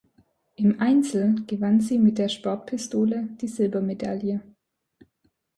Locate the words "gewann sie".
1.45-1.99